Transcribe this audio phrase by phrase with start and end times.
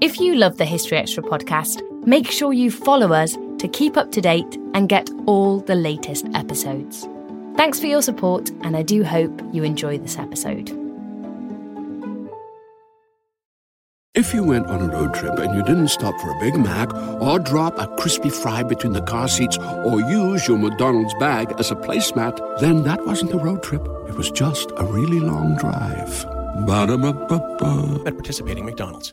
[0.00, 4.10] If you love the History Extra podcast, make sure you follow us to keep up
[4.12, 7.06] to date and get all the latest episodes.
[7.54, 10.70] Thanks for your support, and I do hope you enjoy this episode.
[14.14, 16.94] If you went on a road trip and you didn't stop for a Big Mac
[17.20, 21.70] or drop a crispy fry between the car seats or use your McDonald's bag as
[21.70, 23.86] a placemat, then that wasn't a road trip.
[24.08, 26.24] It was just a really long drive.
[26.66, 28.04] Ba-da-ba-ba-ba.
[28.06, 29.12] at participating McDonald's.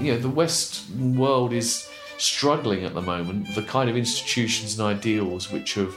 [0.00, 3.54] You know, the Western world is struggling at the moment.
[3.54, 5.96] The kind of institutions and ideals which have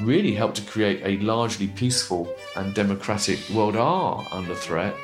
[0.00, 4.94] really helped to create a largely peaceful and democratic world are under threat.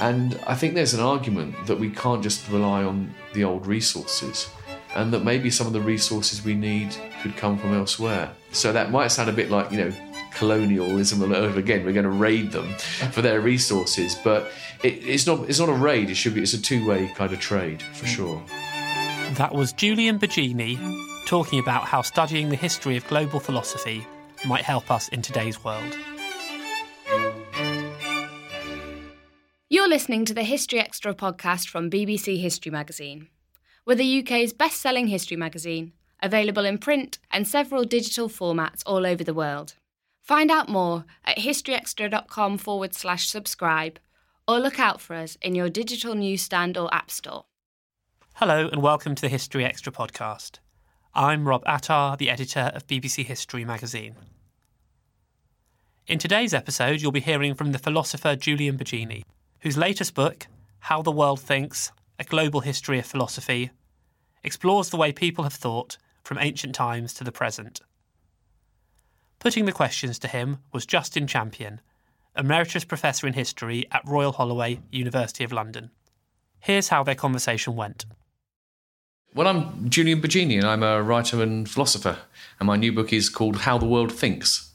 [0.00, 4.48] And I think there's an argument that we can't just rely on the old resources
[4.94, 8.30] and that maybe some of the resources we need could come from elsewhere.
[8.52, 9.92] So that might sound a bit like, you know,
[10.34, 11.84] colonialism all over again.
[11.84, 12.72] We're going to raid them
[13.12, 14.50] for their resources, but
[14.82, 15.48] it, it's not.
[15.48, 16.10] It's not a raid.
[16.10, 16.42] It should be.
[16.42, 18.42] It's a two-way kind of trade for sure.
[19.34, 20.78] That was Julian Baggini
[21.26, 24.06] talking about how studying the history of global philosophy
[24.44, 25.96] might help us in today's world.
[29.70, 33.28] You're listening to the History Extra podcast from BBC History Magazine.
[33.84, 39.04] We're the UK's best selling history magazine, available in print and several digital formats all
[39.04, 39.74] over the world.
[40.22, 43.98] Find out more at historyextra.com forward slash subscribe
[44.46, 47.46] or look out for us in your digital newsstand or app store.
[48.34, 50.60] Hello and welcome to the History Extra podcast.
[51.12, 54.14] I'm Rob Attar, the editor of BBC History magazine.
[56.06, 59.24] In today's episode, you'll be hearing from the philosopher Julian Baggini,
[59.62, 60.46] whose latest book,
[60.78, 61.90] How the World Thinks
[62.22, 63.72] A Global History of Philosophy,
[64.44, 67.80] explores the way people have thought from ancient times to the present.
[69.40, 71.80] Putting the questions to him was Justin Champion,
[72.36, 75.90] Emeritus Professor in History at Royal Holloway, University of London.
[76.60, 78.04] Here's how their conversation went.
[79.34, 82.18] Well, I'm Julian Baggini, and I'm a writer and philosopher,
[82.60, 84.71] and my new book is called How the World Thinks.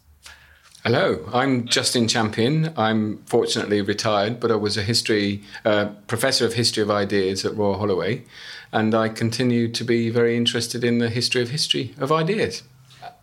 [0.83, 2.71] Hello, I'm Justin Champion.
[2.77, 7.57] I'm fortunately retired, but I was a history uh, professor of history of ideas at
[7.57, 8.23] Royal Holloway,
[8.71, 12.63] and I continue to be very interested in the history of history of ideas.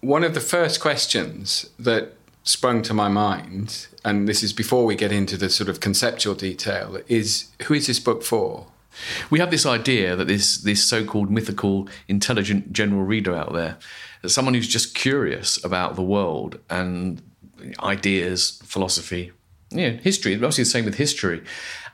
[0.00, 4.97] One of the first questions that sprung to my mind, and this is before we
[4.97, 8.66] get into the sort of conceptual detail, is who is this book for?
[9.31, 13.78] We have this idea that this this so-called mythical, intelligent general reader out there,
[14.26, 17.22] someone who's just curious about the world and
[17.81, 19.33] ideas, philosophy,
[19.75, 20.35] know, history.
[20.35, 21.43] Obviously, the same with history.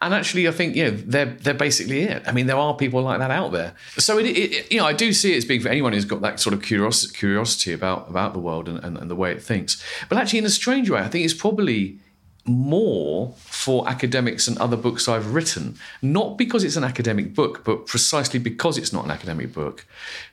[0.02, 2.22] And actually, I think you know they're they're basically it.
[2.26, 3.74] I mean, there are people like that out there.
[3.98, 6.22] So it, it you know I do see it as being for anyone who's got
[6.22, 9.42] that sort of curiosity, curiosity about about the world and, and, and the way it
[9.42, 9.82] thinks.
[10.08, 11.98] But actually, in a strange way, I think it's probably
[12.46, 17.86] more for academics and other books I've written, not because it's an academic book, but
[17.86, 19.86] precisely because it's not an academic book.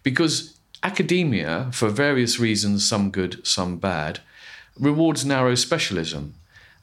[0.04, 4.22] Because academia, for various reasons, some good, some bad,
[4.80, 6.34] rewards narrow specialism.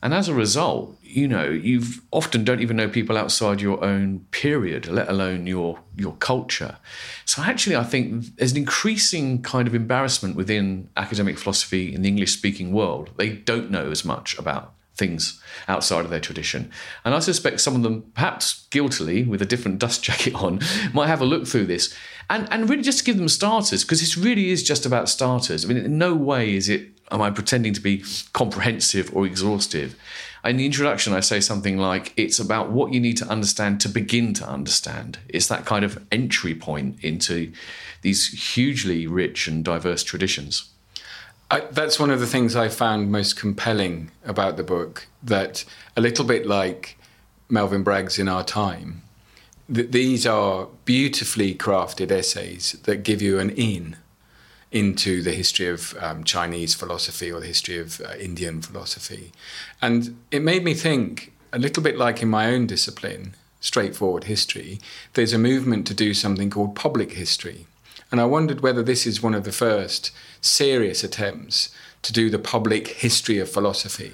[0.03, 4.27] And as a result, you know, you often don't even know people outside your own
[4.32, 6.77] period, let alone your your culture.
[7.25, 12.09] So actually, I think there's an increasing kind of embarrassment within academic philosophy in the
[12.09, 13.10] English-speaking world.
[13.16, 16.71] They don't know as much about things outside of their tradition.
[17.05, 20.61] And I suspect some of them, perhaps guiltily, with a different dust jacket on,
[20.93, 21.94] might have a look through this.
[22.31, 25.65] And, and really just give them starters, because this really is just about starters.
[25.65, 29.96] I mean, in no way is it, am I pretending to be comprehensive or exhaustive.
[30.44, 33.88] In the introduction, I say something like, it's about what you need to understand to
[33.88, 35.19] begin to understand.
[35.28, 37.52] It's that kind of entry point into
[38.02, 40.69] these hugely rich and diverse traditions.
[41.50, 45.06] I, that's one of the things I found most compelling about the book.
[45.22, 45.64] That
[45.96, 46.99] a little bit like
[47.49, 49.02] Melvin Bragg's In Our Time,
[49.72, 53.96] th- these are beautifully crafted essays that give you an in
[54.75, 59.32] into the history of um, Chinese philosophy or the history of uh, Indian philosophy.
[59.81, 64.81] And it made me think, a little bit like in my own discipline, straightforward history,
[65.15, 67.67] there's a movement to do something called public history
[68.15, 72.38] And I wondered whether this is one of the first serious attempts to do the
[72.38, 74.12] public history of philosophy.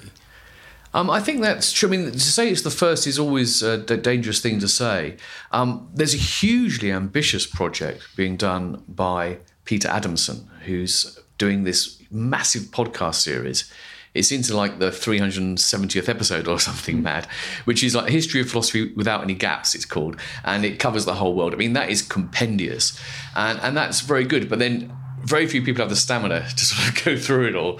[0.93, 1.87] Um, I think that's true.
[1.87, 5.17] I mean, to say it's the first is always a dangerous thing to say.
[5.51, 9.37] Um, there's a hugely ambitious project being done by
[9.71, 13.71] Peter Adamson, who's doing this massive podcast series.
[14.13, 17.25] It's into like the 370th episode or something mad,
[17.63, 20.17] which is like History of Philosophy Without Any Gaps, it's called.
[20.43, 21.53] And it covers the whole world.
[21.53, 22.99] I mean, that is compendious.
[23.33, 24.49] And, and that's very good.
[24.49, 24.91] But then
[25.21, 27.79] very few people have the stamina to sort of go through it all.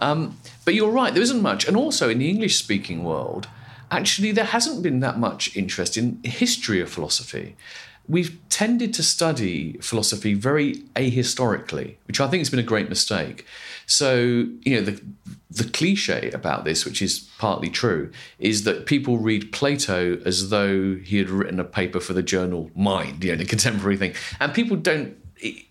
[0.00, 1.68] Um, but you're right, there isn't much.
[1.68, 3.46] And also in the English speaking world,
[3.92, 7.54] actually, there hasn't been that much interest in history of philosophy.
[8.08, 13.44] We've tended to study philosophy very ahistorically, which I think has been a great mistake.
[13.86, 15.02] So, you know, the,
[15.50, 20.96] the cliche about this, which is partly true, is that people read Plato as though
[20.96, 24.14] he had written a paper for the journal Mind, you know, the contemporary thing.
[24.40, 25.16] And people don't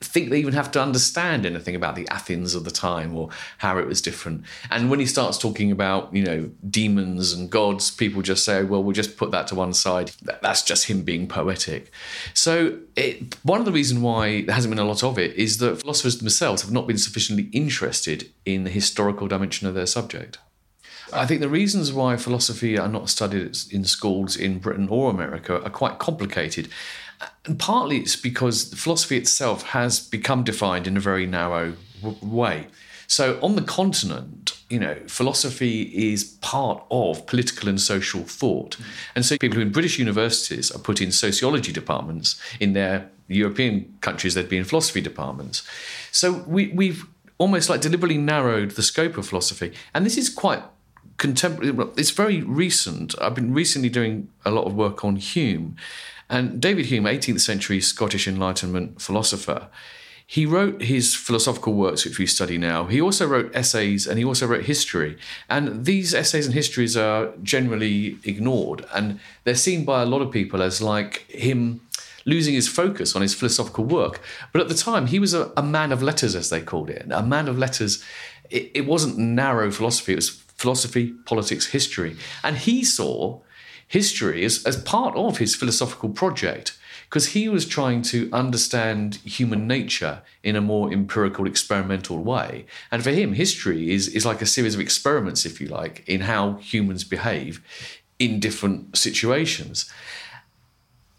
[0.02, 3.30] think they even have to understand anything about the Athens of the time or
[3.60, 4.44] how it was different.
[4.69, 8.84] And when he starts talking about, you know, demons and gods, people just say, well,
[8.84, 10.12] we'll just put that to one side.
[10.22, 11.92] That's just him being poetic.
[12.34, 15.58] So it, one of the reasons why there hasn't been a lot of it is
[15.58, 20.38] that philosophers themselves have not been sufficiently interested in the historical dimension of their subject.
[21.14, 25.64] I think the reasons why philosophy are not studied in schools in Britain or America
[25.64, 26.68] are quite complicated.
[27.46, 32.68] And partly it's because philosophy itself has become defined in a very narrow w- way.
[33.08, 38.78] So on the continent, you know, philosophy is part of political and social thought.
[39.16, 42.40] And so people in British universities are put in sociology departments.
[42.60, 45.64] In their European countries, they'd be in philosophy departments.
[46.12, 47.06] So we, we've
[47.38, 49.74] almost like deliberately narrowed the scope of philosophy.
[49.94, 50.64] And this is quite
[51.18, 51.75] contemporary.
[51.98, 53.19] It's very recent.
[53.22, 55.75] I've been recently doing a lot of work on Hume.
[56.30, 59.69] And David Hume, 18th century Scottish Enlightenment philosopher,
[60.30, 62.86] he wrote his philosophical works, which we study now.
[62.86, 65.18] He also wrote essays and he also wrote history.
[65.50, 68.86] And these essays and histories are generally ignored.
[68.94, 71.80] And they're seen by a lot of people as like him
[72.25, 74.19] losing his focus on his philosophical work.
[74.52, 77.08] But at the time, he was a, a man of letters, as they called it.
[77.10, 78.04] A man of letters,
[78.50, 82.18] it, it wasn't narrow philosophy, it was philosophy, politics, history.
[82.44, 83.39] And he saw
[83.88, 86.77] history as, as part of his philosophical project
[87.09, 92.65] because he was trying to understand human nature in a more empirical, experimental way.
[92.92, 96.21] And for him, history is, is like a series of experiments, if you like, in
[96.21, 97.63] how humans behave
[98.19, 99.89] in different situations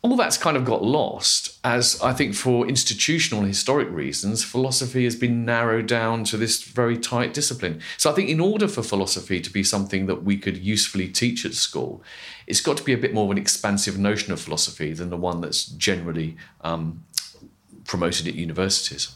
[0.00, 5.04] all that's kind of got lost as I think for institutional and historic reasons, philosophy
[5.04, 7.80] has been narrowed down to this very tight discipline.
[7.96, 11.44] So I think in order for philosophy to be something that we could usefully teach
[11.44, 12.00] at school,
[12.46, 15.16] it's got to be a bit more of an expansive notion of philosophy than the
[15.16, 17.04] one that's generally um,
[17.84, 19.12] promoted at universities.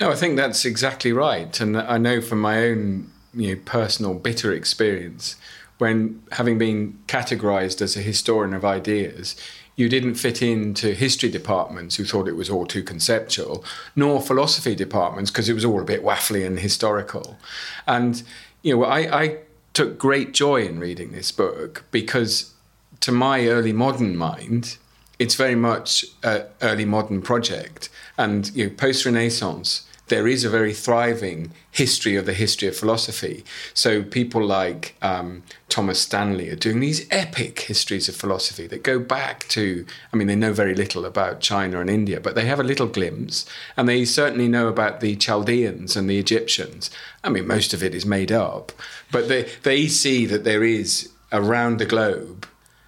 [0.00, 1.60] No, I think that's exactly right.
[1.60, 5.36] And I know from my own you know, personal bitter experience,
[5.78, 9.36] when having been categorized as a historian of ideas,
[9.76, 13.64] you didn't fit into history departments who thought it was all too conceptual,
[13.96, 17.38] nor philosophy departments because it was all a bit waffly and historical.
[17.86, 18.22] And,
[18.62, 19.38] you know, I, I
[19.72, 22.54] took great joy in reading this book because,
[23.00, 24.78] to my early modern mind,
[25.18, 27.88] it's very much an early modern project.
[28.16, 32.76] And, you know, post Renaissance, there is a very thriving history of the history of
[32.76, 33.44] philosophy.
[33.72, 38.98] So people like um, Thomas Stanley are doing these epic histories of philosophy that go
[38.98, 42.60] back to, I mean, they know very little about China and India, but they have
[42.60, 46.90] a little glimpse, and they certainly know about the Chaldeans and the Egyptians.
[47.22, 48.72] I mean, most of it is made up,
[49.10, 52.46] but they, they see that there is around the globe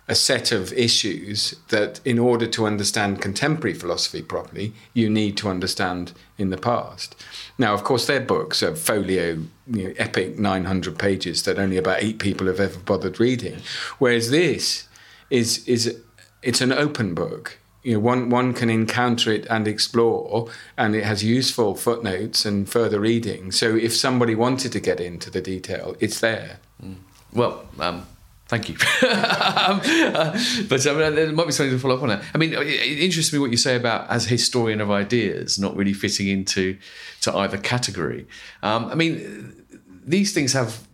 [0.08, 5.48] a set of issues that, in order to understand contemporary philosophy properly, you need to
[5.48, 7.16] understand in the past.
[7.58, 12.02] Now, of course, their books are folio, you know, epic 900 pages that only about
[12.02, 13.58] eight people have ever bothered reading,
[13.98, 14.86] whereas this
[15.28, 16.00] is is
[16.42, 17.58] it's an open book.
[17.82, 22.68] You know, one one can encounter it and explore, and it has useful footnotes and
[22.68, 23.50] further reading.
[23.50, 26.60] So, if somebody wanted to get into the detail, it's there.
[26.82, 26.96] Mm.
[27.32, 28.06] Well, um,
[28.48, 28.74] Thank you.
[29.08, 30.38] um, uh,
[30.68, 32.22] but I mean, there might be something to follow up on that.
[32.32, 35.92] I mean, it interests me what you say about as historian of ideas not really
[35.92, 36.78] fitting into
[37.22, 38.26] to either category.
[38.62, 39.64] Um, I mean,
[40.06, 40.86] these things have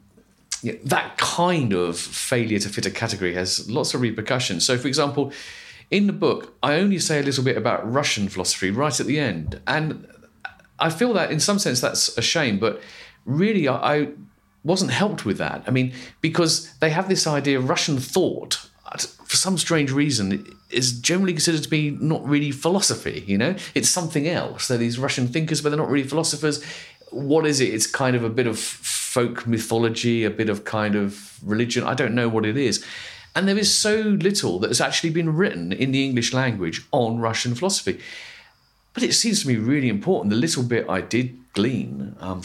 [0.62, 4.64] you know, that kind of failure to fit a category has lots of repercussions.
[4.64, 5.32] So, for example,
[5.90, 9.18] in the book, I only say a little bit about Russian philosophy right at the
[9.18, 10.06] end, and
[10.78, 12.80] I feel that in some sense that's a shame, but
[13.26, 14.08] really I, I
[14.64, 15.64] wasn't helped with that.
[15.66, 18.68] I mean, because they have this idea of Russian thought.
[19.24, 23.24] for some strange reason, is generally considered to be not really philosophy.
[23.26, 24.68] You know, it's something else.
[24.68, 26.62] They're these Russian thinkers, but they're not really philosophers.
[27.10, 27.72] What is it?
[27.74, 31.84] It's kind of a bit of folk mythology, a bit of kind of religion.
[31.84, 32.84] I don't know what it is.
[33.34, 37.18] And there is so little that has actually been written in the English language on
[37.18, 38.00] Russian philosophy.
[38.94, 40.30] But it seems to me really important.
[40.30, 42.42] The little bit I did glean, um,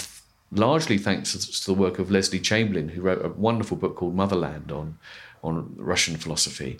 [0.51, 4.71] largely thanks to the work of Lesley Chamberlain, who wrote a wonderful book called Motherland
[4.71, 4.97] on,
[5.43, 6.79] on Russian philosophy,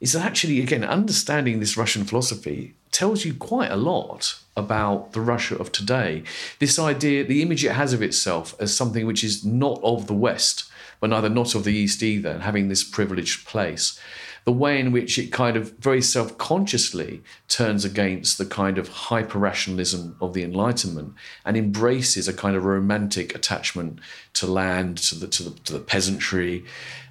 [0.00, 5.20] is that actually, again, understanding this Russian philosophy tells you quite a lot about the
[5.20, 6.22] Russia of today.
[6.58, 10.14] This idea, the image it has of itself as something which is not of the
[10.14, 10.70] West,
[11.00, 13.98] but neither not of the East either, and having this privileged place.
[14.46, 18.88] The way in which it kind of very self consciously turns against the kind of
[18.88, 23.98] hyper rationalism of the Enlightenment and embraces a kind of romantic attachment
[24.34, 26.64] to land, to the, to the, to the peasantry,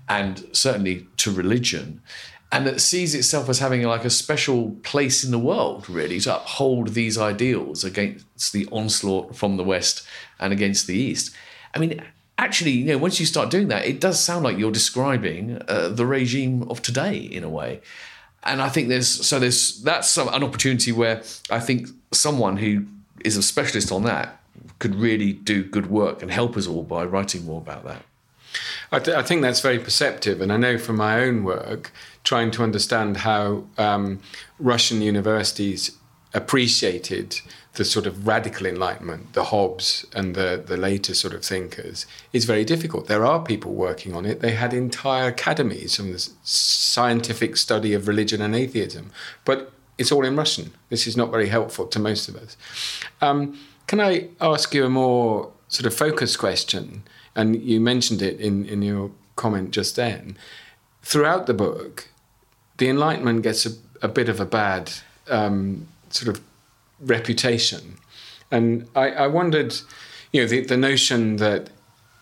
[0.09, 2.01] and certainly to religion
[2.55, 6.37] and that sees itself as having like a special place in the world, really, to
[6.37, 10.07] uphold these ideals against the onslaught from the West
[10.39, 11.35] and against the East.
[11.73, 12.01] I mean,
[12.37, 15.89] actually, you know, once you start doing that, it does sound like you're describing uh,
[15.89, 17.81] the regime of today in a way.
[18.43, 22.85] And I think there's so there's that's an opportunity where I think someone who
[23.23, 24.39] is a specialist on that
[24.79, 28.03] could really do good work and help us all by writing more about that.
[28.91, 31.91] I, th- I think that's very perceptive, and I know from my own work,
[32.23, 34.21] trying to understand how um,
[34.59, 35.91] Russian universities
[36.33, 37.41] appreciated
[37.75, 42.45] the sort of radical enlightenment, the Hobbes and the, the later sort of thinkers, is
[42.45, 43.07] very difficult.
[43.07, 44.39] There are people working on it.
[44.39, 49.11] They had entire academies on the scientific study of religion and atheism,
[49.43, 50.73] but it's all in Russian.
[50.89, 52.57] This is not very helpful to most of us.
[53.21, 57.03] Um, can I ask you a more sort of focused question?
[57.35, 60.37] And you mentioned it in, in your comment just then.
[61.03, 62.09] Throughout the book,
[62.77, 64.91] the Enlightenment gets a, a bit of a bad
[65.27, 66.41] um, sort of
[66.99, 67.97] reputation.
[68.51, 69.75] And I, I wondered,
[70.31, 71.69] you know, the, the notion that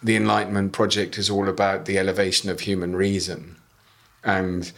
[0.01, 3.58] the Enlightenment project is all about the elevation of human reason
[4.24, 4.72] and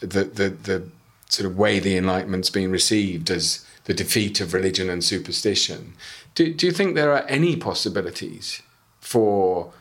[0.00, 0.88] the, the, the
[1.28, 5.94] sort of way the Enlightenment's been received as the defeat of religion and superstition.
[6.34, 8.62] Do, do you think there are any possibilities
[9.00, 9.72] for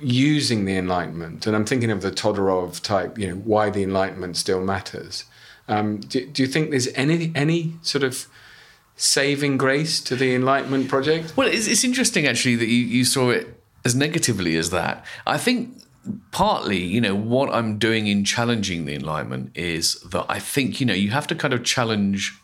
[0.00, 1.46] using the Enlightenment?
[1.46, 5.24] And I'm thinking of the Todorov type, you know, why the Enlightenment still matters.
[5.68, 8.26] Um, do, do you think there's any any sort of
[9.00, 11.32] saving grace to the Enlightenment project?
[11.34, 15.04] Well, it's, it's interesting actually that you, you saw it as negatively as that.
[15.26, 15.82] I think
[16.32, 20.86] partly, you know, what I'm doing in challenging the Enlightenment is that I think, you
[20.86, 22.38] know, you have to kind of challenge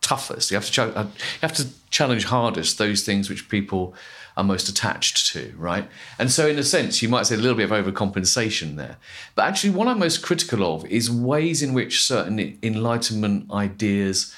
[0.00, 0.50] toughest.
[0.50, 3.94] You have to uh, you have to challenge hardest those things which people
[4.34, 5.88] are most attached to, right?
[6.18, 8.96] And so, in a sense, you might say a little bit of overcompensation there.
[9.34, 14.34] But actually, what I'm most critical of is ways in which certain Enlightenment ideas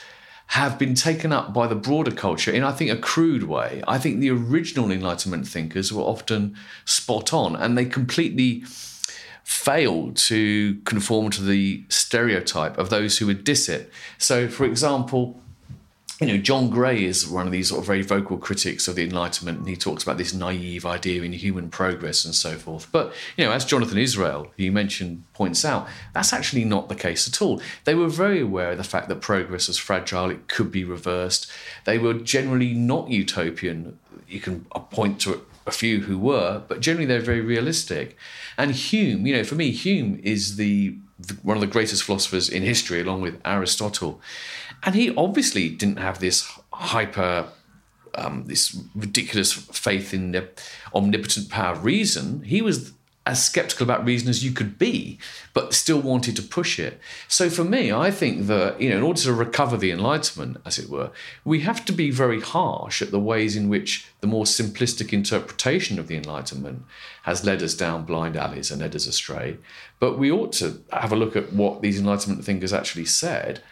[0.49, 3.83] have been taken up by the broader culture in, I think, a crude way.
[3.87, 8.64] I think the original Enlightenment thinkers were often spot on and they completely
[9.45, 13.90] failed to conform to the stereotype of those who would diss it.
[14.17, 15.40] So, for example,
[16.21, 19.05] you know, John Gray is one of these sort of very vocal critics of the
[19.05, 22.89] Enlightenment, and he talks about this naive idea in human progress and so forth.
[22.91, 26.97] But, you know, as Jonathan Israel, who you mentioned, points out, that's actually not the
[26.97, 27.63] case at all.
[27.85, 31.49] They were very aware of the fact that progress was fragile, it could be reversed.
[31.85, 33.99] They were generally not utopian.
[34.27, 38.17] You can point to a few who were, but generally they're very realistic.
[38.57, 42.49] And Hume, you know, for me, Hume is the, the one of the greatest philosophers
[42.49, 44.21] in history, along with Aristotle.
[44.82, 47.49] And he obviously didn't have this hyper,
[48.14, 50.49] um, this ridiculous faith in the
[50.94, 52.42] omnipotent power of reason.
[52.42, 52.92] He was
[53.28, 55.18] as skeptical about reason as you could be,
[55.52, 56.99] but still wanted to push it.
[57.28, 60.78] So for me, I think that, you know, in order to recover the Enlightenment, as
[60.78, 61.11] it were,
[61.44, 65.99] we have to be very harsh at the ways in which the more simplistic interpretation
[65.99, 66.85] of the Enlightenment
[67.25, 69.58] has led us down blind alleys and led us astray.
[69.99, 73.62] But we ought to have a look at what these Enlightenment thinkers actually said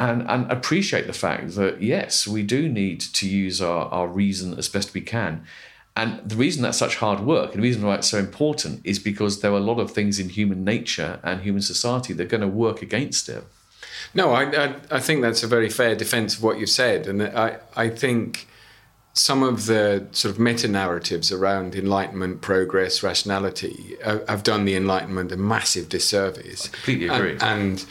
[0.00, 4.58] and, and appreciate the fact that, yes, we do need to use our, our reason
[4.58, 5.44] as best we can.
[5.94, 8.98] And the reason that's such hard work and the reason why it's so important is
[8.98, 12.28] because there are a lot of things in human nature and human society that are
[12.28, 13.44] going to work against it.
[14.14, 17.06] No, I, I, I think that's a very fair defense of what you've said.
[17.06, 18.48] And I, I think
[19.12, 24.76] some of the sort of meta narratives around enlightenment, progress, rationality uh, have done the
[24.76, 26.68] enlightenment a massive disservice.
[26.68, 27.32] I completely agree.
[27.32, 27.86] And, and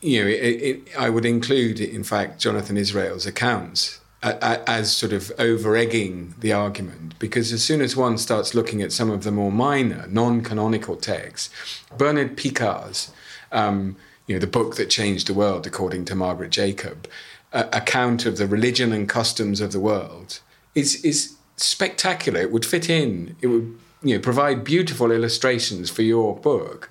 [0.00, 5.30] you know, it, it, I would include, in fact, Jonathan Israel's accounts as sort of
[5.38, 9.30] over egging the argument because as soon as one starts looking at some of the
[9.30, 11.50] more minor non canonical texts,
[11.96, 13.12] Bernard Picard's
[13.52, 17.08] um, you know, the book that changed the world, according to Margaret Jacob,
[17.52, 20.40] account of the religion and customs of the world
[20.74, 22.40] is is spectacular.
[22.40, 23.36] It would fit in.
[23.40, 26.90] It would you know provide beautiful illustrations for your book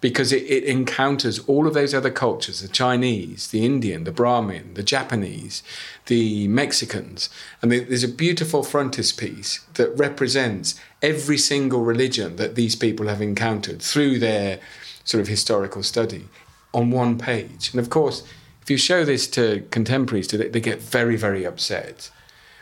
[0.00, 4.74] because it, it encounters all of those other cultures the Chinese, the Indian, the Brahmin,
[4.74, 5.62] the Japanese,
[6.06, 7.30] the Mexicans.
[7.62, 13.80] And there's a beautiful frontispiece that represents every single religion that these people have encountered
[13.80, 14.60] through their
[15.04, 16.28] sort of historical study
[16.74, 17.70] on one page.
[17.72, 18.22] And of course,
[18.62, 22.10] if you show this to contemporaries they get very, very upset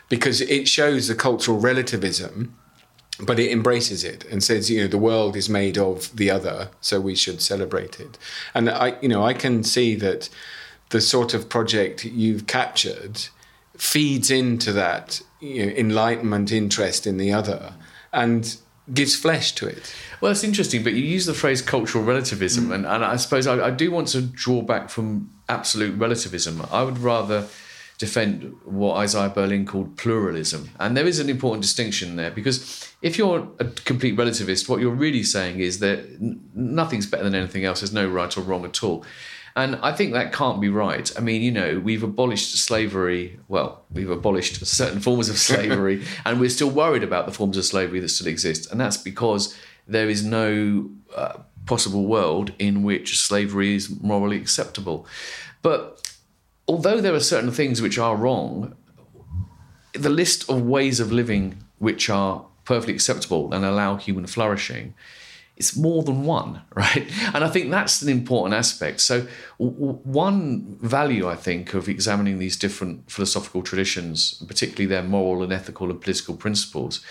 [0.07, 2.55] because it shows the cultural relativism
[3.19, 6.69] but it embraces it and says, you know, the world is made of the other,
[6.81, 8.17] so we should celebrate it.
[8.53, 10.29] And I, you know, I can see that
[10.89, 13.27] the sort of project you've captured
[13.77, 17.73] feeds into that you know, enlightenment interest in the other
[18.13, 18.57] and
[18.93, 19.93] gives flesh to it.
[20.21, 22.75] Well, it's interesting, but you use the phrase cultural relativism, mm.
[22.75, 26.65] and, and I suppose I, I do want to draw back from absolute relativism.
[26.71, 27.47] I would rather
[27.97, 30.69] defend what Isaiah Berlin called pluralism.
[30.79, 34.91] And there is an important distinction there because if you're a complete relativist, what you're
[34.91, 36.19] really saying is that
[36.53, 39.05] nothing's better than anything else, there's no right or wrong at all.
[39.57, 41.09] And I think that can't be right.
[41.17, 43.39] I mean, you know, we've abolished slavery.
[43.47, 47.63] Well, we've abolished certain forms of slavery, and we're still worried about the forms of
[47.63, 48.69] slavery that still exist.
[48.69, 49.55] And that's because
[49.87, 55.07] there is no uh, possible world in which slavery is morally acceptable.
[55.61, 56.05] But
[56.67, 58.75] although there are certain things which are wrong,
[59.93, 64.93] the list of ways of living which are perfectly acceptable and allow human flourishing
[65.57, 67.09] it's more than one, right?
[67.33, 69.01] And I think that's an important aspect.
[69.01, 69.27] So,
[69.59, 75.53] w- one value, I think, of examining these different philosophical traditions, particularly their moral and
[75.53, 77.01] ethical and political principles,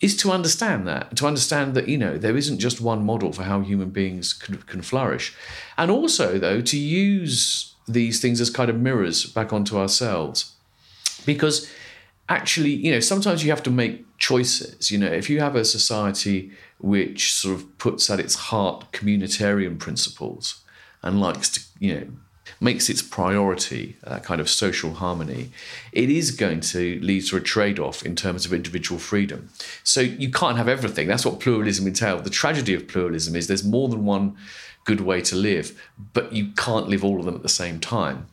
[0.00, 3.44] is to understand that, to understand that, you know, there isn't just one model for
[3.44, 5.34] how human beings can, can flourish.
[5.78, 10.54] And also, though, to use these things as kind of mirrors back onto ourselves.
[11.26, 11.70] Because
[12.28, 14.90] actually, you know, sometimes you have to make choices.
[14.90, 19.78] You know, if you have a society which sort of puts at its heart communitarian
[19.78, 20.62] principles
[21.02, 22.06] and likes to, you know,
[22.62, 25.50] makes its priority that kind of social harmony,
[25.92, 29.48] it is going to lead to a trade off in terms of individual freedom.
[29.82, 31.08] So you can't have everything.
[31.08, 32.22] That's what pluralism entails.
[32.22, 34.36] The tragedy of pluralism is there's more than one
[34.84, 35.80] good way to live,
[36.12, 38.26] but you can't live all of them at the same time.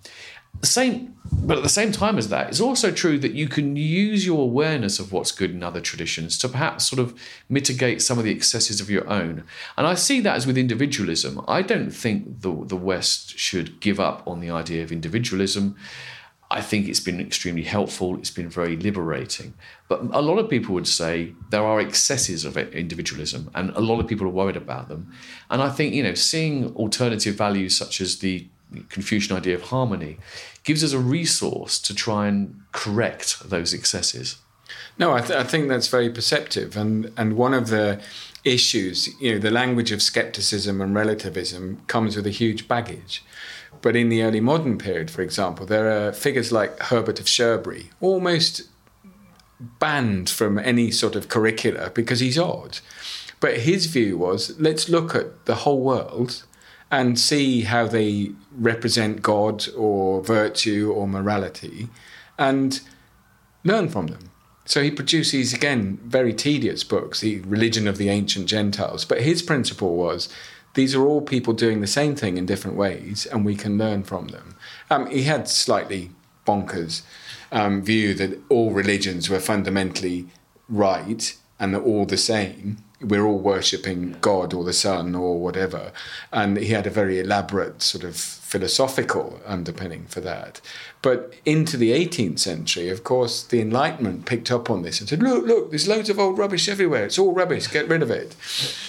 [0.61, 3.77] The same, but at the same time as that, it's also true that you can
[3.77, 8.17] use your awareness of what's good in other traditions to perhaps sort of mitigate some
[8.17, 9.45] of the excesses of your own.
[9.77, 11.41] And I see that as with individualism.
[11.47, 15.77] I don't think the the West should give up on the idea of individualism.
[16.51, 18.17] I think it's been extremely helpful.
[18.17, 19.53] It's been very liberating.
[19.87, 23.99] But a lot of people would say there are excesses of individualism, and a lot
[23.99, 25.13] of people are worried about them.
[25.49, 28.47] And I think, you know, seeing alternative values such as the
[28.89, 30.17] Confucian idea of harmony
[30.63, 34.37] gives us a resource to try and correct those excesses.
[34.97, 36.77] No, I, th- I think that's very perceptive.
[36.77, 38.01] And, and one of the
[38.43, 43.23] issues, you know, the language of skepticism and relativism comes with a huge baggage.
[43.81, 47.91] But in the early modern period, for example, there are figures like Herbert of Cherbury,
[48.01, 48.63] almost
[49.59, 52.79] banned from any sort of curricula because he's odd.
[53.39, 56.43] But his view was let's look at the whole world
[56.91, 61.89] and see how they represent God or virtue or morality
[62.37, 62.81] and
[63.63, 64.31] learn from them.
[64.65, 69.03] So he produces, again, very tedious books, The Religion of the Ancient Gentiles.
[69.05, 70.29] But his principle was
[70.75, 74.03] these are all people doing the same thing in different ways, and we can learn
[74.03, 74.55] from them.
[74.89, 76.11] Um, he had slightly
[76.45, 77.01] bonkers
[77.51, 80.27] um, view that all religions were fundamentally
[80.67, 82.77] right and they're all the same.
[83.01, 85.91] We're all worshipping God or the sun or whatever.
[86.31, 90.59] And he had a very elaborate sort of philosophical underpinning for that.
[91.01, 95.23] But into the 18th century, of course, the Enlightenment picked up on this and said,
[95.23, 97.05] look, look, there's loads of old rubbish everywhere.
[97.05, 97.67] It's all rubbish.
[97.67, 98.33] Get rid of it.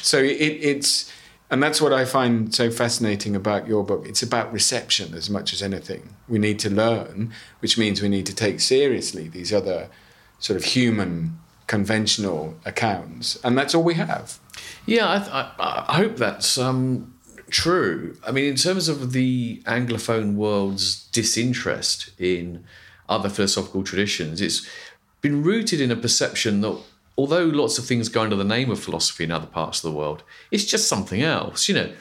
[0.03, 1.13] So it, it's
[1.51, 4.07] and that's what I find so fascinating about your book.
[4.07, 6.15] It's about reception as much as anything.
[6.29, 9.89] We need to learn, which means we need to take seriously these other
[10.39, 11.41] sort of human,
[11.71, 14.41] conventional accounts, and that's all we have.
[14.87, 17.15] Yeah, I, I, I hope that's um,
[17.49, 18.17] true.
[18.27, 22.65] I mean, in terms of the Anglophone world's disinterest in
[23.09, 24.69] other philosophical traditions, it's
[25.21, 26.77] been rooted in a perception that
[27.17, 29.97] although lots of things go under the name of philosophy in other parts of the
[29.97, 31.69] world, it's just something else.
[31.69, 31.93] You know,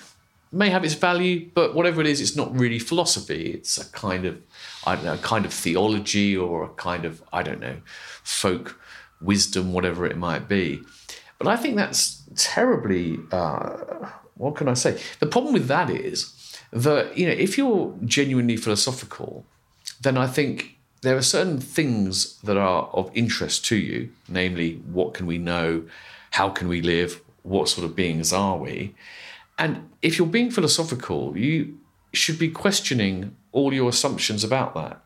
[0.51, 3.51] may have its value, but whatever it is, it's not really philosophy.
[3.51, 4.41] It's a kind of,
[4.87, 7.77] I don't know, a kind of theology or a kind of, I don't know,
[8.23, 8.79] folk
[9.21, 10.81] wisdom, whatever it might be.
[11.37, 15.01] But I think that's terribly, uh, what can I say?
[15.19, 16.35] The problem with that is
[16.71, 19.45] that you know if you're genuinely philosophical,
[20.01, 25.13] then I think there are certain things that are of interest to you, namely what
[25.13, 25.83] can we know,
[26.31, 28.93] how can we live, what sort of beings are we,
[29.57, 31.77] and if you're being philosophical, you
[32.13, 35.01] should be questioning all your assumptions about that,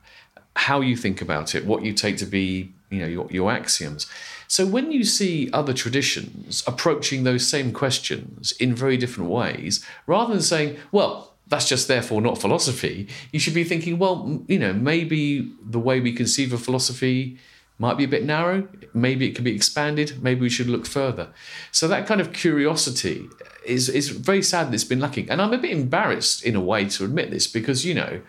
[0.56, 4.08] how you think about it, what you take to be, you know, your, your axioms.
[4.48, 10.34] So when you see other traditions approaching those same questions in very different ways, rather
[10.34, 14.74] than saying, well, that's just therefore not philosophy, you should be thinking, well, you know,
[14.74, 17.38] maybe the way we conceive of philosophy
[17.80, 18.68] might be a bit narrow.
[18.94, 20.22] Maybe it could be expanded.
[20.22, 21.30] Maybe we should look further.
[21.72, 23.28] So that kind of curiosity
[23.66, 25.30] is is very sad that it's been lacking.
[25.30, 28.22] And I'm a bit embarrassed in a way to admit this because you know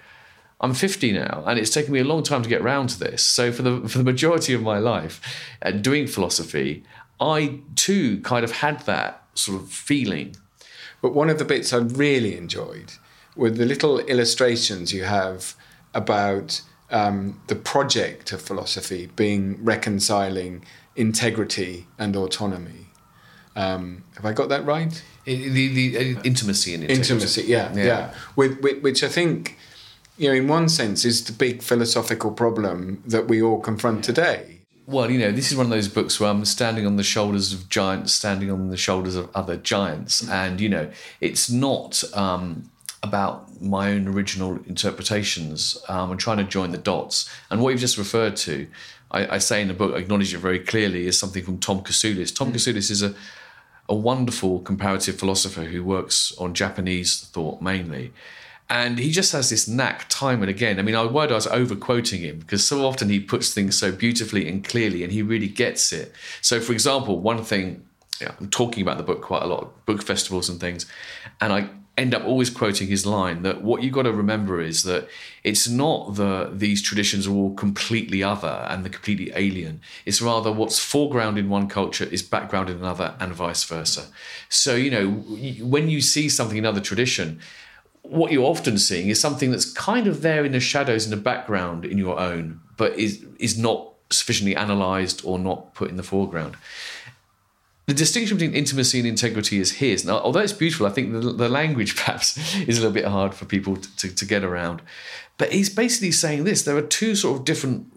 [0.60, 3.22] I'm 50 now, and it's taken me a long time to get round to this.
[3.26, 5.20] So for the for the majority of my life,
[5.62, 6.84] uh, doing philosophy,
[7.20, 10.36] I too kind of had that sort of feeling.
[11.02, 12.92] But one of the bits I really enjoyed
[13.36, 15.54] were the little illustrations you have
[15.92, 20.64] about um, the project of philosophy being reconciling
[20.96, 22.86] integrity and autonomy.
[23.56, 25.02] Um, have I got that right?
[25.24, 27.12] The, the, uh, intimacy and integrity.
[27.12, 27.84] Intimacy, yeah, yeah.
[27.84, 28.14] yeah.
[28.36, 29.56] With, with, which I think,
[30.16, 34.60] you know, in one sense is the big philosophical problem that we all confront today.
[34.86, 37.52] Well, you know, this is one of those books where I'm standing on the shoulders
[37.52, 40.28] of giants, standing on the shoulders of other giants.
[40.28, 40.90] And, you know,
[41.22, 42.70] it's not um,
[43.02, 47.30] about my own original interpretations um, and trying to join the dots.
[47.50, 48.66] And what you've just referred to,
[49.10, 51.80] I, I say in the book, I acknowledge it very clearly, is something from Tom
[51.80, 52.34] Kasulis.
[52.34, 52.56] Tom mm.
[52.56, 53.14] Kasulis is a
[53.88, 58.12] a wonderful comparative philosopher who works on Japanese thought mainly.
[58.70, 60.78] And he just has this knack time and again.
[60.78, 63.76] I mean, I worried I was over quoting him because so often he puts things
[63.76, 66.12] so beautifully and clearly and he really gets it.
[66.40, 67.84] So, for example, one thing,
[68.20, 70.86] you I'm talking about the book quite a lot, book festivals and things,
[71.40, 74.82] and I end up always quoting his line that what you've got to remember is
[74.82, 75.08] that
[75.44, 80.50] it's not that these traditions are all completely other and the completely alien it's rather
[80.50, 84.06] what's foreground in one culture is background in another and vice versa
[84.48, 85.08] so you know
[85.64, 87.40] when you see something in another tradition
[88.04, 91.16] what you're often seeing is something that's kind of there in the shadows in the
[91.16, 96.02] background in your own but is is not sufficiently analyzed or not put in the
[96.02, 96.56] foreground
[97.86, 100.06] the distinction between intimacy and integrity is his.
[100.06, 103.34] Now, although it's beautiful, I think the, the language perhaps is a little bit hard
[103.34, 104.80] for people to, to, to, get around.
[105.36, 107.92] But he's basically saying this there are two sort of different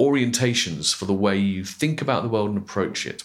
[0.00, 3.24] orientations for the way you think about the world and approach it.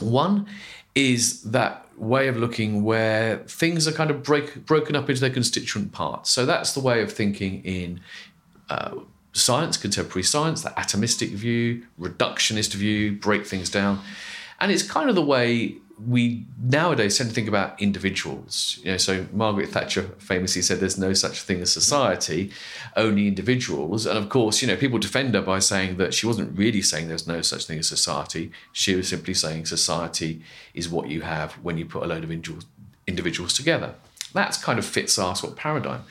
[0.00, 0.46] One
[0.94, 5.30] is that way of looking where things are kind of break, broken up into their
[5.30, 6.30] constituent parts.
[6.30, 8.00] So that's the way of thinking in.
[8.68, 9.00] Uh,
[9.32, 14.00] science, contemporary science, the atomistic view, reductionist view, break things down.
[14.60, 18.78] And it's kind of the way we nowadays tend to think about individuals.
[18.82, 22.50] You know, so Margaret Thatcher famously said there's no such thing as society,
[22.96, 24.06] only individuals.
[24.06, 27.08] And of course, you know, people defend her by saying that she wasn't really saying
[27.08, 28.50] there's no such thing as society.
[28.72, 30.42] She was simply saying society
[30.74, 32.30] is what you have when you put a load of
[33.06, 33.94] individuals together.
[34.32, 36.04] That kind of fits our sort of paradigm.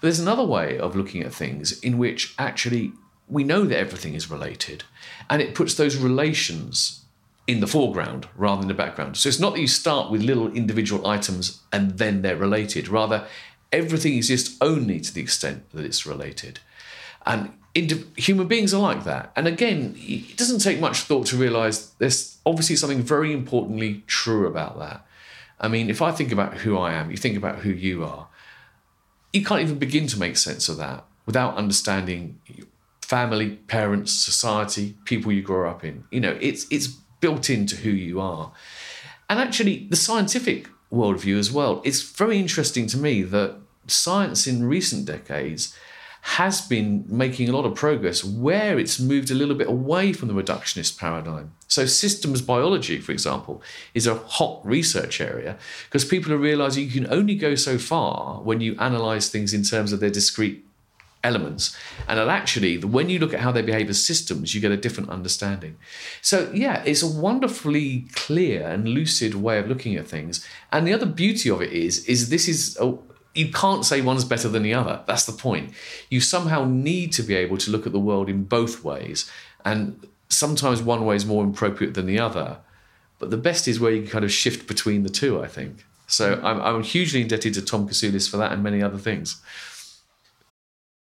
[0.00, 2.92] But there's another way of looking at things in which actually
[3.28, 4.84] we know that everything is related,
[5.28, 7.05] and it puts those relations
[7.46, 9.16] in the foreground rather than the background.
[9.16, 12.88] So it's not that you start with little individual items and then they're related.
[12.88, 13.26] Rather,
[13.72, 16.60] everything exists only to the extent that it's related.
[17.24, 17.52] And
[18.16, 19.32] human beings are like that.
[19.36, 24.46] And again, it doesn't take much thought to realize there's obviously something very importantly true
[24.46, 25.06] about that.
[25.60, 28.28] I mean, if I think about who I am, you think about who you are,
[29.32, 32.38] you can't even begin to make sense of that without understanding
[33.02, 36.04] family, parents, society, people you grow up in.
[36.10, 38.52] You know, it's it's built into who you are.
[39.28, 41.82] And actually, the scientific worldview as well.
[41.84, 43.56] It's very interesting to me that
[43.88, 45.76] science in recent decades
[46.38, 50.28] has been making a lot of progress where it's moved a little bit away from
[50.28, 51.52] the reductionist paradigm.
[51.66, 53.60] So, systems biology, for example,
[53.92, 58.40] is a hot research area because people are realizing you can only go so far
[58.42, 60.65] when you analyze things in terms of their discrete
[61.26, 61.76] elements.
[62.08, 64.76] And that actually, when you look at how they behave as systems, you get a
[64.76, 65.76] different understanding.
[66.22, 70.46] So, yeah, it's a wonderfully clear and lucid way of looking at things.
[70.72, 72.96] And the other beauty of it is, is this is a,
[73.34, 75.02] you can't say one's better than the other.
[75.06, 75.72] That's the point.
[76.08, 79.30] You somehow need to be able to look at the world in both ways.
[79.64, 82.58] And sometimes one way is more appropriate than the other.
[83.18, 85.84] But the best is where you can kind of shift between the two, I think.
[86.06, 89.42] So I'm, I'm hugely indebted to Tom Kasulis for that and many other things.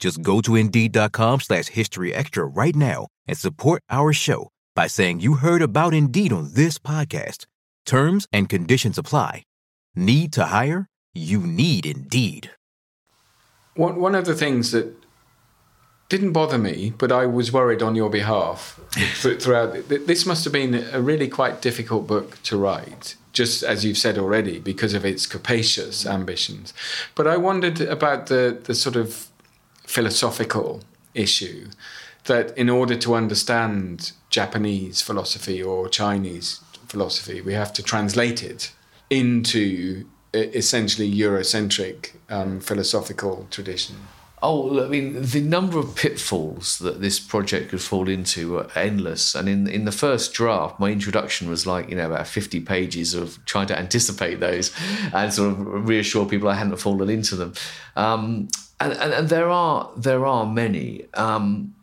[0.00, 5.20] Just go to Indeed.com slash History Extra right now and support our show by saying
[5.20, 7.46] you heard about Indeed on this podcast.
[7.86, 9.44] Terms and conditions apply.
[9.94, 10.86] Need to hire?
[11.12, 12.50] You need Indeed.
[13.76, 14.96] One, one of the things that
[16.08, 19.88] didn't bother me, but I was worried on your behalf throughout.
[19.88, 24.18] This must have been a really quite difficult book to write, just as you've said
[24.18, 26.74] already, because of its capacious ambitions.
[27.14, 29.29] But I wondered about the, the sort of
[29.90, 30.82] philosophical
[31.14, 31.68] issue
[32.24, 38.72] that in order to understand Japanese philosophy or Chinese philosophy, we have to translate it
[39.08, 43.96] into essentially Eurocentric um, philosophical tradition.
[44.42, 49.34] Oh, I mean, the number of pitfalls that this project could fall into are endless.
[49.34, 53.12] And in in the first draft, my introduction was like, you know, about 50 pages
[53.12, 54.72] of trying to anticipate those
[55.12, 57.52] and sort of reassure people I hadn't fallen into them.
[57.96, 58.48] Um,
[58.80, 61.04] and, and, and there are there are many.
[61.14, 61.74] Um,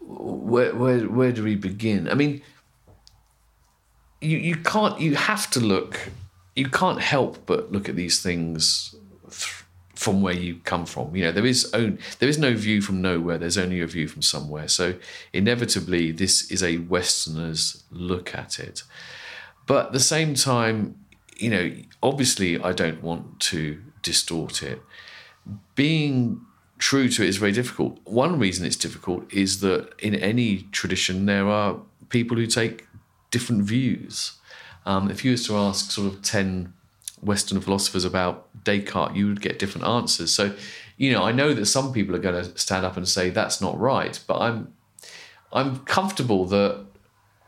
[0.00, 2.08] where, where where do we begin?
[2.08, 2.42] I mean,
[4.20, 6.10] you you can't you have to look.
[6.56, 8.96] You can't help but look at these things
[9.94, 11.14] from where you come from.
[11.14, 13.36] You know, there is own, there is no view from nowhere.
[13.36, 14.68] There's only a view from somewhere.
[14.68, 14.94] So
[15.32, 18.84] inevitably, this is a Westerner's look at it.
[19.66, 21.04] But at the same time,
[21.36, 24.80] you know, obviously, I don't want to distort it.
[25.74, 26.40] Being
[26.78, 27.98] true to it is very difficult.
[28.04, 31.76] One reason it's difficult is that in any tradition, there are
[32.08, 32.86] people who take
[33.30, 34.32] different views.
[34.86, 36.72] Um, if you was to ask sort of 10
[37.20, 40.32] Western philosophers about Descartes, you would get different answers.
[40.32, 40.54] So,
[40.96, 43.60] you know, I know that some people are going to stand up and say that's
[43.60, 44.72] not right, but I'm
[45.52, 46.84] I'm comfortable that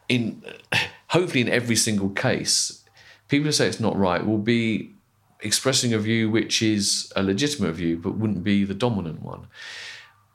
[0.09, 0.43] in
[1.09, 2.85] hopefully in every single case,
[3.29, 4.95] people who say it's not right will be
[5.43, 9.47] expressing a view which is a legitimate view, but wouldn't be the dominant one.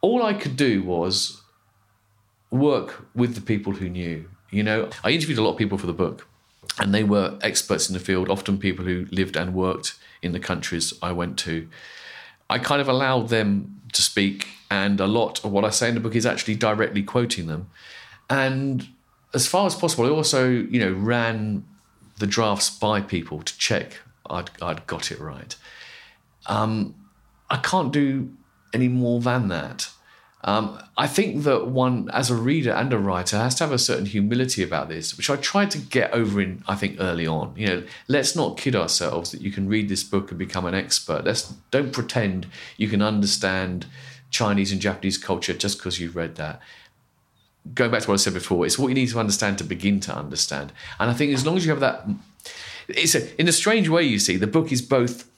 [0.02, 1.42] All I could do was
[2.52, 4.30] work with the people who knew.
[4.52, 6.28] You know, I interviewed a lot of people for the book
[6.80, 10.40] and they were experts in the field, often people who lived and worked in the
[10.40, 11.68] countries I went to.
[12.50, 15.96] I kind of allowed them to speak, and a lot of what I say in
[15.96, 17.70] the book is actually directly quoting them.
[18.30, 18.88] And
[19.34, 21.66] as far as possible, I also, you know, ran
[22.20, 25.56] the drafts by people to check I'd, I'd got it right.
[26.48, 26.96] Um,
[27.50, 28.32] I can't do
[28.74, 29.90] any more than that.
[30.46, 33.80] Um, I think that one, as a reader and a writer, has to have a
[33.80, 37.54] certain humility about this, which I tried to get over in, I think, early on.
[37.58, 40.76] You know, let's not kid ourselves that you can read this book and become an
[40.76, 41.26] expert.
[41.26, 42.46] Let's don't pretend
[42.78, 43.88] you can understand
[44.30, 46.62] Chinese and Japanese culture just because you've read that.
[47.74, 50.00] Going back to what I said before, it's what you need to understand to begin
[50.02, 50.72] to understand.
[51.00, 52.08] And I think as long as you have that,
[52.88, 54.04] it's a, in a strange way.
[54.04, 55.30] You see, the book is both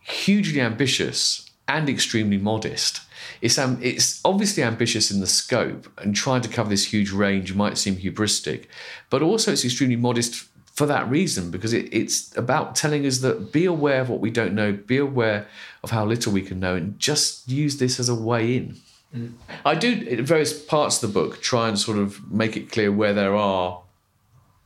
[0.00, 3.00] hugely ambitious and extremely modest
[3.40, 7.54] it's um, it's obviously ambitious in the scope and trying to cover this huge range
[7.54, 8.66] might seem hubristic,
[9.08, 13.52] but also it's extremely modest for that reason because it, it's about telling us that
[13.52, 15.46] be aware of what we don't know, be aware
[15.82, 18.76] of how little we can know, and just use this as a way in.
[19.14, 19.32] Mm.
[19.64, 22.92] I do in various parts of the book try and sort of make it clear
[22.92, 23.80] where there are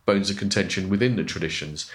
[0.06, 1.90] bones of contention within the traditions.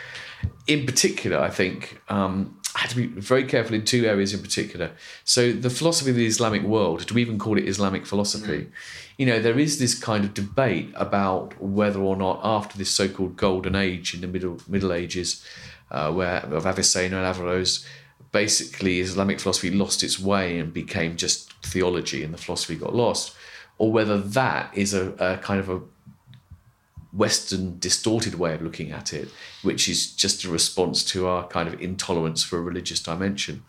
[0.68, 4.42] In particular, I think um, I had to be very careful in two areas in
[4.42, 4.92] particular.
[5.24, 8.66] So, the philosophy of the Islamic world, do we even call it Islamic philosophy?
[8.66, 8.72] Mm.
[9.18, 13.10] You know, there is this kind of debate about whether or not after this so
[13.10, 15.44] called golden age in the Middle, middle Ages,
[15.92, 17.86] uh, where of Avicenna and Averroes,
[18.32, 23.36] basically Islamic philosophy lost its way and became just theology and the philosophy got lost,
[23.78, 25.82] or whether that is a, a kind of a
[27.12, 29.30] Western distorted way of looking at it,
[29.64, 33.64] which is just a response to our kind of intolerance for a religious dimension.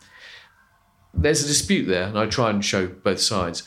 [1.13, 3.63] There's a dispute there, and I try and show both sides.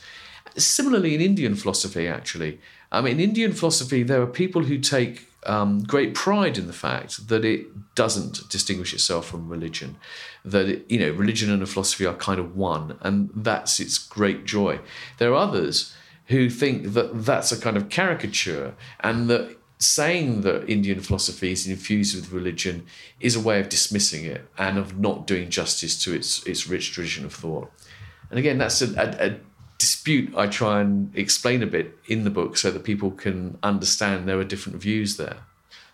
[0.56, 2.60] Similarly, in Indian philosophy, actually,
[2.92, 6.72] I mean, in Indian philosophy, there are people who take um, great pride in the
[6.72, 9.96] fact that it doesn't distinguish itself from religion,
[10.44, 14.44] that it, you know religion and philosophy are kind of one, and that's its great
[14.44, 14.80] joy.
[15.18, 15.94] There are others
[16.26, 21.66] who think that that's a kind of caricature, and that saying that Indian philosophy is
[21.66, 22.86] infused with religion
[23.20, 26.92] is a way of dismissing it and of not doing justice to its its rich
[26.92, 27.70] tradition of thought.
[28.30, 29.36] And again, that's a, a, a
[29.78, 34.26] dispute I try and explain a bit in the book so that people can understand
[34.26, 35.38] there are different views there.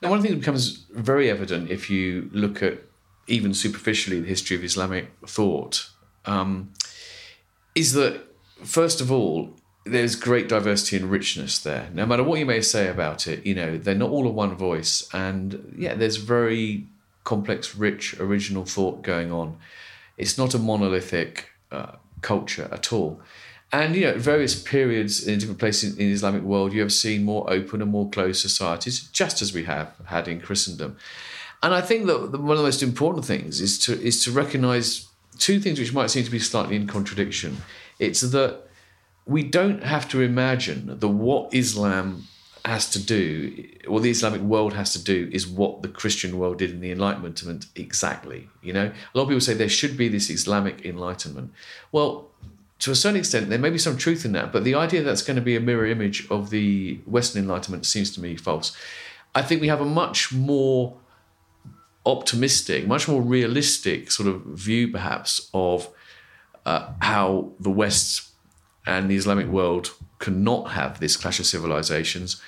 [0.00, 2.78] Now, one thing that becomes very evident if you look at
[3.26, 5.90] even superficially the history of Islamic thought
[6.24, 6.72] um,
[7.74, 8.22] is that
[8.64, 11.88] first of all, there's great diversity and richness there.
[11.94, 14.54] No matter what you may say about it, you know, they're not all in one
[14.54, 15.08] voice.
[15.12, 16.86] And yeah, there's very
[17.24, 19.58] complex, rich, original thought going on.
[20.18, 23.20] It's not a monolithic uh, culture at all.
[23.72, 26.92] And you know, at various periods in different places in the Islamic world, you have
[26.92, 30.96] seen more open and more closed societies, just as we have had in Christendom.
[31.62, 35.06] And I think that one of the most important things is to is to recognise
[35.38, 37.58] two things which might seem to be slightly in contradiction.
[37.98, 38.62] It's that
[39.30, 42.26] we don't have to imagine that what Islam
[42.64, 46.58] has to do, or the Islamic world has to do, is what the Christian world
[46.58, 48.48] did in the Enlightenment exactly.
[48.60, 51.52] You know, a lot of people say there should be this Islamic Enlightenment.
[51.92, 52.28] Well,
[52.80, 55.22] to a certain extent, there may be some truth in that, but the idea that's
[55.22, 58.76] going to be a mirror image of the Western Enlightenment seems to me false.
[59.32, 60.96] I think we have a much more
[62.04, 65.88] optimistic, much more realistic sort of view, perhaps, of
[66.66, 68.29] uh, how the West
[68.90, 72.42] and the Islamic world cannot have this clash of civilizations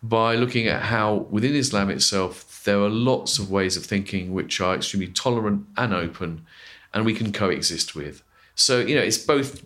[0.00, 4.60] by looking at how within Islam itself there are lots of ways of thinking which
[4.60, 6.46] are extremely tolerant and open
[6.94, 8.22] and we can coexist with.
[8.54, 9.60] So, you know, it's both.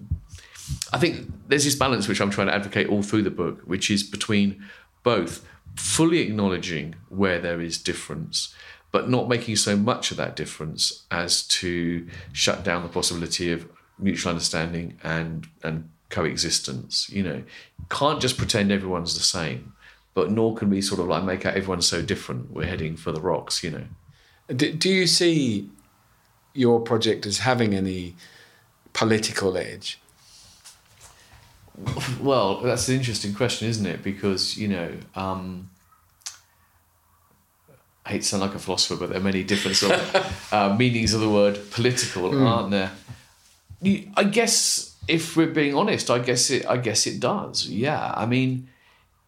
[0.90, 3.90] I think there's this balance which I'm trying to advocate all through the book, which
[3.90, 4.64] is between
[5.02, 8.54] both fully acknowledging where there is difference,
[8.90, 13.68] but not making so much of that difference as to shut down the possibility of
[13.98, 17.10] mutual understanding and and coexistence.
[17.10, 17.42] You know,
[17.88, 19.72] can't just pretend everyone's the same,
[20.14, 22.52] but nor can we sort of like make out everyone's so different.
[22.52, 23.64] We're heading for the rocks.
[23.64, 23.84] You know.
[24.54, 25.68] Do, do you see
[26.54, 28.14] your project as having any
[28.92, 29.98] political edge?
[32.20, 34.02] Well, that's an interesting question, isn't it?
[34.04, 35.70] Because you know, um,
[38.04, 40.76] I hate to sound like a philosopher, but there are many different sort of uh,
[40.76, 42.46] meanings of the word political, mm.
[42.46, 42.92] aren't there?
[44.14, 46.66] I guess if we're being honest, I guess it.
[46.66, 47.66] I guess it does.
[47.66, 48.68] Yeah, I mean,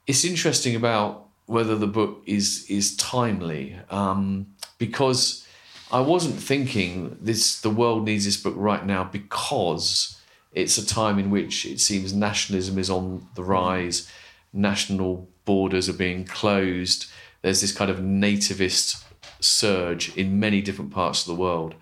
[0.06, 4.46] it's interesting about whether the book is is timely um,
[4.78, 5.46] because
[5.90, 7.60] I wasn't thinking this.
[7.60, 10.20] The world needs this book right now because
[10.52, 14.10] it's a time in which it seems nationalism is on the rise,
[14.52, 17.06] national borders are being closed.
[17.42, 19.04] There's this kind of nativist
[19.40, 21.74] surge in many different parts of the world,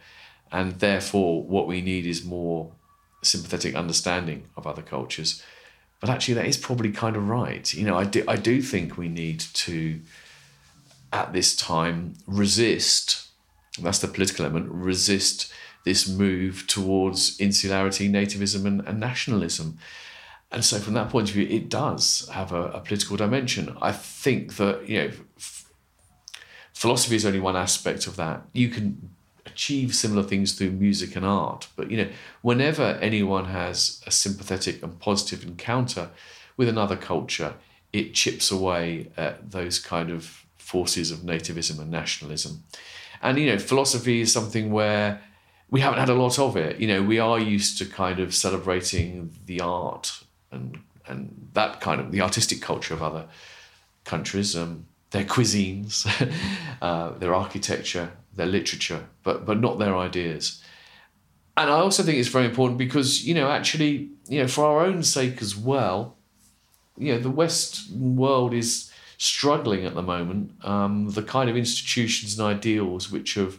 [0.51, 2.73] and therefore, what we need is more
[3.23, 5.43] sympathetic understanding of other cultures.
[6.01, 7.73] But actually, that is probably kind of right.
[7.73, 10.01] You know, I do, I do think we need to,
[11.13, 13.29] at this time, resist
[13.81, 15.53] that's the political element, resist
[15.85, 19.79] this move towards insularity, nativism, and, and nationalism.
[20.51, 23.77] And so, from that point of view, it does have a, a political dimension.
[23.81, 25.73] I think that, you know, f-
[26.75, 28.43] philosophy is only one aspect of that.
[28.53, 29.11] You can
[29.47, 31.69] achieve similar things through music and art.
[31.77, 32.09] But you know,
[32.43, 36.11] whenever anyone has a sympathetic and positive encounter
[36.57, 37.55] with another culture,
[37.93, 42.65] it chips away at those kind of forces of nativism and nationalism.
[43.21, 45.21] And you know, philosophy is something where
[45.71, 46.79] we haven't had a lot of it.
[46.81, 50.79] You know, we are used to kind of celebrating the art and
[51.09, 53.27] and that kind of the artistic culture of other
[54.05, 56.07] countries, um, their cuisines,
[56.83, 60.63] uh, their architecture, their literature, but but not their ideas.
[61.57, 64.81] And I also think it's very important because you know actually you know for our
[64.87, 66.17] own sake as well,
[66.97, 70.53] you know the Western world is struggling at the moment.
[70.65, 73.59] Um, the kind of institutions and ideals which have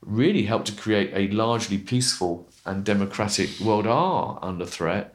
[0.00, 5.14] really helped to create a largely peaceful and democratic world are under threat.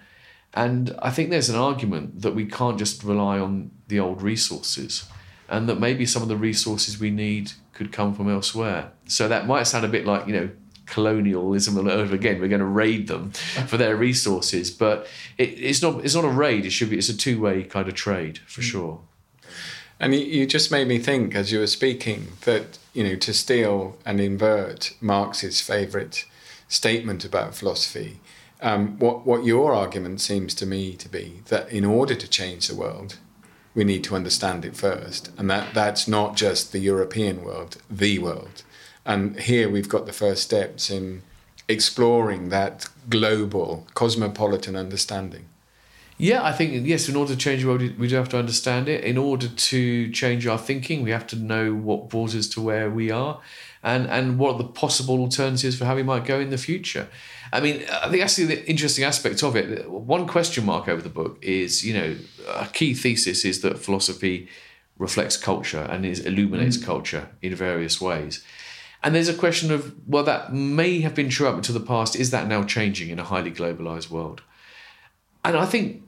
[0.54, 5.06] And I think there's an argument that we can't just rely on the old resources
[5.50, 8.92] and that maybe some of the resources we need could come from elsewhere.
[9.06, 10.50] So that might sound a bit like, you know,
[10.88, 12.42] colonialism all over again.
[12.42, 13.32] We're going to raid them
[13.68, 16.04] for their resources, but it, it's not.
[16.04, 16.66] It's not a raid.
[16.66, 16.98] It should be.
[16.98, 18.72] It's a two-way kind of trade for mm.
[18.72, 19.02] sure.
[20.00, 23.98] And you just made me think as you were speaking that, you know, to steal
[24.06, 26.26] and invert Marx's favourite
[26.68, 28.20] statement about philosophy,
[28.62, 32.68] um, what, what your argument seems to me to be that in order to change
[32.68, 33.18] the world,
[33.78, 35.30] we need to understand it first.
[35.38, 38.64] And that, that's not just the European world, the world.
[39.06, 41.22] And here we've got the first steps in
[41.70, 45.46] exploring that global, cosmopolitan understanding.
[46.18, 47.08] Yeah, I think yes.
[47.08, 49.04] In order to change the world, we do have to understand it.
[49.04, 52.90] In order to change our thinking, we have to know what brought us to where
[52.90, 53.40] we are,
[53.84, 57.08] and and what are the possible alternatives for how we might go in the future.
[57.54, 59.90] I mean, I think actually the interesting aspect of it.
[59.90, 62.16] One question mark over the book is, you know,
[62.48, 64.48] a key thesis is that philosophy
[64.98, 66.84] reflects culture and is illuminates mm.
[66.84, 68.44] culture in various ways.
[69.04, 72.16] And there's a question of well, that may have been true up until the past.
[72.16, 74.42] Is that now changing in a highly globalized world?
[75.48, 76.04] and I think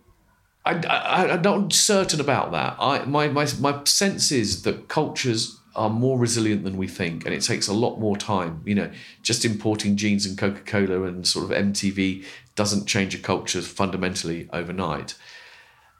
[0.65, 2.75] I, I, I'm not certain about that.
[2.79, 7.33] I, my, my, my sense is that cultures are more resilient than we think, and
[7.33, 8.61] it takes a lot more time.
[8.65, 8.91] You know,
[9.23, 14.49] just importing jeans and Coca Cola and sort of MTV doesn't change a culture fundamentally
[14.51, 15.15] overnight.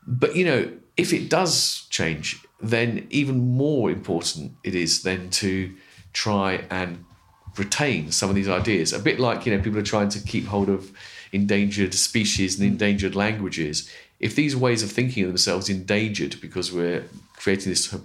[0.06, 5.74] But you know, if it does change, then even more important it is then to
[6.12, 7.06] try and
[7.58, 8.92] retain some of these ideas.
[8.92, 10.92] A bit like you know, people are trying to keep hold of
[11.32, 13.90] endangered species and endangered languages.
[14.20, 17.06] If these ways of thinking of themselves endangered because we're
[17.38, 17.96] creating this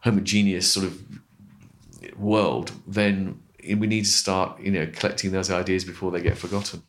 [0.00, 1.02] homogeneous sort of
[2.16, 6.82] world, then we need to start, you know, collecting those ideas before they get forgotten.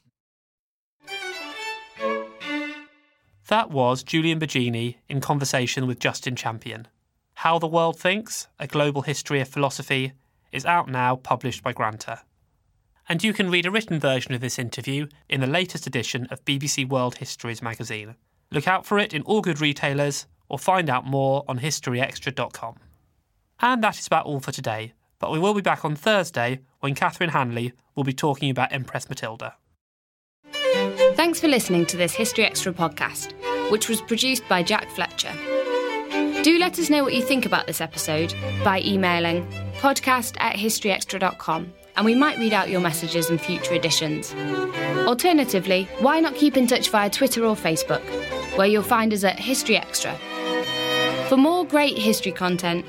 [3.47, 6.87] That was Julian Baggini in conversation with Justin Champion.
[7.35, 10.13] How the World Thinks, A Global History of Philosophy,
[10.51, 12.21] is out now, published by Granta.
[13.07, 16.43] And you can read a written version of this interview in the latest edition of
[16.45, 18.15] BBC World Histories magazine.
[18.51, 22.75] Look out for it in all good retailers or find out more on historyextra.com.
[23.61, 26.95] And that is about all for today, but we will be back on Thursday when
[26.95, 29.55] Catherine Hanley will be talking about Empress Matilda.
[31.15, 33.33] Thanks for listening to this History Extra podcast,
[33.71, 35.31] which was produced by Jack Fletcher.
[36.43, 38.33] Do let us know what you think about this episode
[38.63, 39.47] by emailing
[39.79, 44.33] podcast at historyextra.com and we might read out your messages in future editions.
[45.07, 48.01] Alternatively, why not keep in touch via Twitter or Facebook,
[48.57, 50.17] where you'll find us at History Extra.
[51.29, 52.85] For more great history content,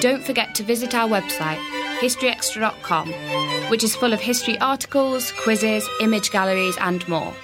[0.00, 1.58] don't forget to visit our website,
[2.00, 3.08] historyextra.com,
[3.70, 7.34] which is full of history articles, quizzes, image galleries, and more.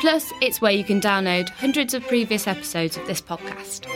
[0.00, 3.86] Plus, it's where you can download hundreds of previous episodes of this podcast.